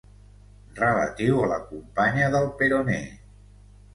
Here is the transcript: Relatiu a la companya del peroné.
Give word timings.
Relatiu 0.77 1.41
a 1.43 1.49
la 1.51 1.59
companya 1.67 2.31
del 2.37 2.49
peroné. 2.63 2.99